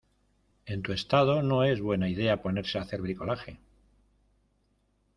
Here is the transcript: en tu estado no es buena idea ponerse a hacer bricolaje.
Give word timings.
en 0.65 0.81
tu 0.81 0.93
estado 0.93 1.43
no 1.43 1.63
es 1.63 1.79
buena 1.79 2.09
idea 2.09 2.41
ponerse 2.41 2.79
a 2.79 2.81
hacer 2.81 3.03
bricolaje. 3.03 3.59